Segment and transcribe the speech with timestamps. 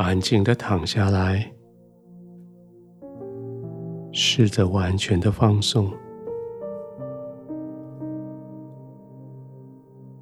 [0.00, 1.52] 安静的躺下来，
[4.12, 5.92] 试着完全的放松。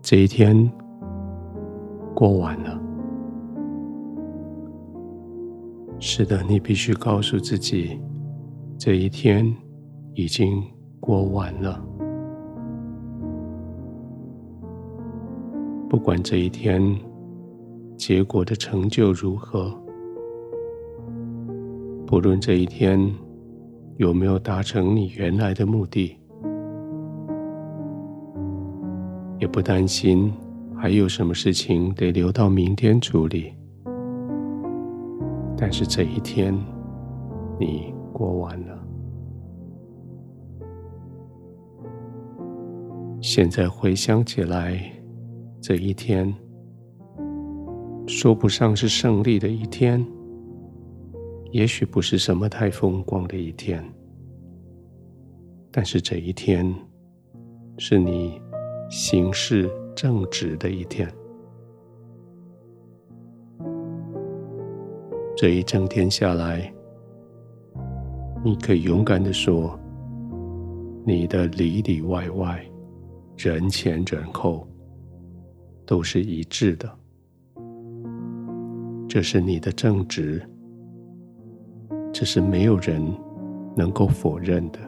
[0.00, 0.56] 这一天
[2.14, 2.80] 过完了，
[5.98, 8.00] 是的，你必须告诉自己，
[8.78, 9.54] 这一天
[10.14, 10.64] 已经
[11.00, 11.84] 过完了。
[15.86, 16.82] 不管这一天
[17.96, 19.74] 结果的成就如何，
[22.06, 23.12] 不论这一天
[23.96, 26.16] 有没有达成你原来的目的。
[29.38, 30.32] 也不担心
[30.74, 33.52] 还有什么事情得留到明天处理，
[35.56, 36.54] 但是这一天
[37.58, 38.78] 你过完了。
[43.20, 44.80] 现在回想起来，
[45.60, 46.32] 这一天
[48.06, 50.04] 说不上是胜利的一天，
[51.52, 53.84] 也许不是什么太风光的一天，
[55.70, 56.74] 但是这一天
[57.78, 58.40] 是你。
[58.88, 61.12] 行事正直的一天，
[65.36, 66.72] 这一整天下来，
[68.44, 69.76] 你可以勇敢的说，
[71.04, 72.64] 你的里里外外、
[73.36, 74.64] 人前人后
[75.84, 76.88] 都是一致的，
[79.16, 80.46] 这是你的正直，
[82.12, 83.02] 这是没有人
[83.74, 84.78] 能够否认的。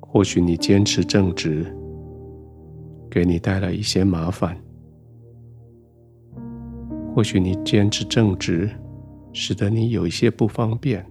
[0.00, 1.64] 或许你坚持正直，
[3.10, 4.54] 给你带来一些麻烦；
[7.14, 8.68] 或许你坚持正直，
[9.32, 11.02] 使得你有一些不方便。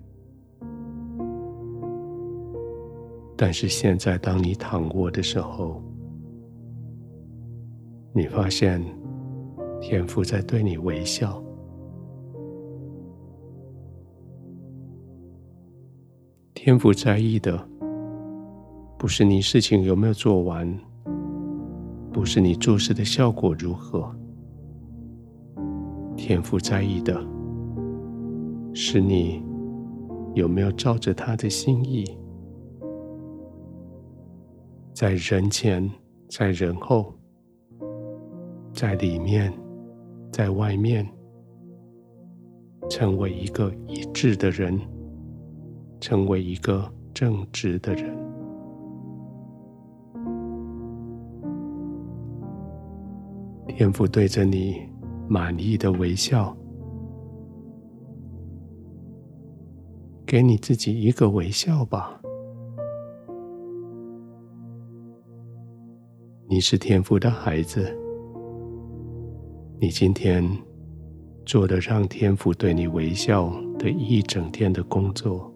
[3.35, 5.81] 但是现在，当你躺卧的时候，
[8.13, 8.83] 你发现
[9.79, 11.41] 天父在对你微笑，
[16.53, 17.67] 天父在意的。
[18.97, 20.79] 不是你事情有没有做完，
[22.13, 24.15] 不是你做事的效果如何，
[26.15, 27.19] 天父在意的
[28.75, 29.43] 是你
[30.35, 32.05] 有没有照着他的心意，
[34.93, 35.89] 在人前，
[36.29, 37.11] 在人后，
[38.73, 39.53] 在里面，
[40.31, 41.07] 在外面，
[42.89, 44.79] 成为一个一致的人，
[45.99, 48.17] 成为一个正直的人。
[53.67, 54.81] 天父对着你
[55.27, 56.55] 满意的微笑，
[60.25, 62.21] 给你自己一个微笑吧。
[66.47, 67.97] 你是天父的孩子，
[69.83, 70.47] 你今天
[71.43, 75.51] 做的让天父对你微笑的一整天的工作，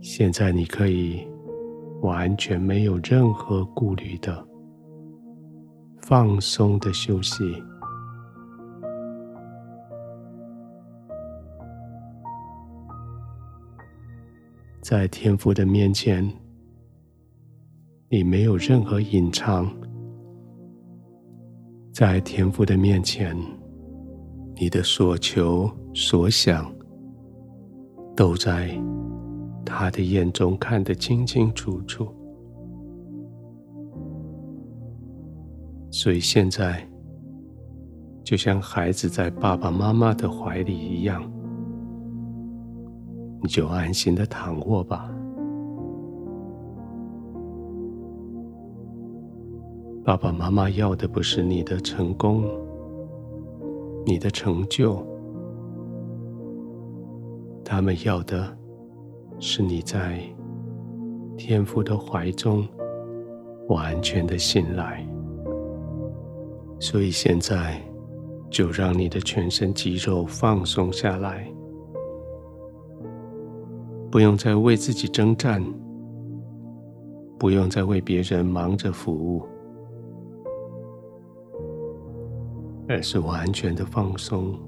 [0.00, 1.26] 现在你可以
[2.00, 4.46] 完全没有任何顾虑的。
[6.02, 7.60] 放松的休息，
[14.80, 16.24] 在天父的面前，
[18.08, 19.66] 你没有任何隐藏；
[21.92, 23.36] 在天父的面前，
[24.56, 26.72] 你的所求所想，
[28.16, 28.70] 都在
[29.62, 32.08] 他的眼中看得清清楚楚。
[35.90, 36.82] 所以现在，
[38.24, 41.30] 就像孩子在爸爸妈妈的怀里一样，
[43.42, 45.11] 你就安心的躺卧吧。
[50.04, 52.44] 爸爸妈妈要的不是你的成功，
[54.04, 55.00] 你的成就，
[57.64, 58.56] 他们要的
[59.38, 60.20] 是你在
[61.36, 62.66] 天父的怀中
[63.68, 65.06] 完全的信赖。
[66.80, 67.80] 所以现在，
[68.50, 71.46] 就让你的全身肌肉放松下来，
[74.10, 75.62] 不用再为自己征战，
[77.38, 79.46] 不用再为别人忙着服务，
[82.88, 84.58] 而是完全的放松，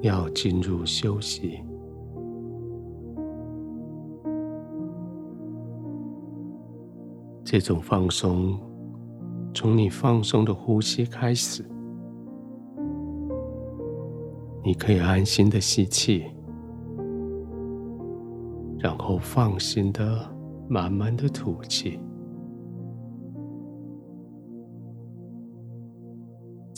[0.00, 1.60] 要进入休息。
[7.44, 8.58] 这种放松。
[9.54, 11.62] 从你放松的呼吸开始，
[14.64, 16.24] 你可以安心的吸气，
[18.78, 20.26] 然后放心的
[20.70, 22.00] 慢慢的吐气。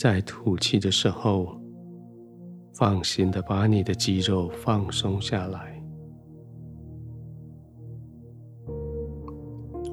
[0.05, 1.59] 在吐气的时候，
[2.75, 5.83] 放心的把你的肌肉放松下来。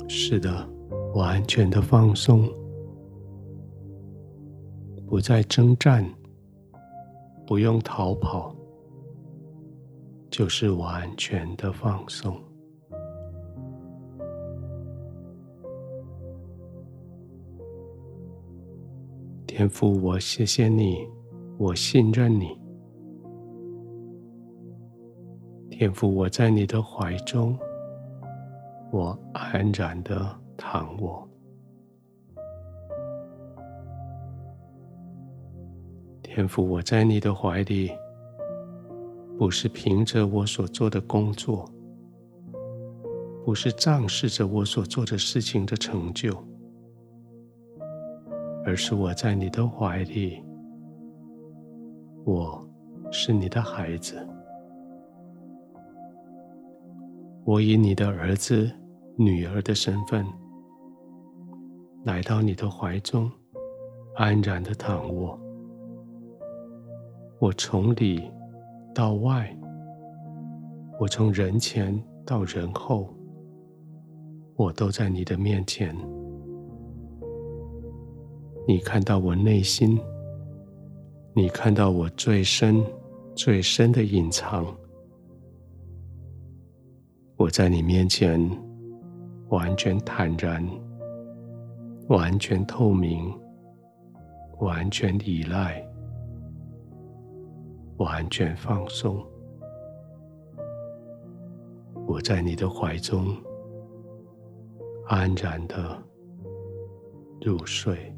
[0.06, 0.68] 是的，
[1.14, 2.46] 完全的放松，
[5.06, 6.06] 不再征战，
[7.46, 8.54] 不用逃跑，
[10.30, 12.38] 就是完全的放松。
[19.62, 21.08] 天父，我谢谢你，
[21.56, 22.58] 我信任你。
[25.70, 27.56] 天父，我在你的怀中，
[28.90, 31.24] 我安然的躺卧。
[36.24, 37.92] 天父，我在你的怀里，
[39.38, 41.70] 不是凭着我所做的工作，
[43.44, 46.36] 不是仗势着我所做的事情的成就。
[48.64, 50.42] 而是我在你的怀里，
[52.24, 52.64] 我
[53.10, 54.26] 是你的孩子，
[57.44, 58.70] 我以你的儿子、
[59.16, 60.24] 女儿的身份
[62.04, 63.30] 来到你的怀中，
[64.14, 65.38] 安然的躺卧。
[67.40, 68.30] 我从里
[68.94, 69.52] 到外，
[71.00, 73.12] 我从人前到人后，
[74.54, 75.92] 我都在你的面前。
[78.64, 79.98] 你看到我内心，
[81.34, 82.80] 你看到我最深、
[83.34, 84.64] 最深的隐藏。
[87.36, 88.40] 我在你面前
[89.48, 90.64] 完全坦然，
[92.08, 93.36] 完全透明，
[94.60, 95.84] 完全依赖，
[97.96, 99.20] 完全放松。
[102.06, 103.36] 我在你的怀中
[105.08, 106.00] 安然的
[107.40, 108.14] 入睡。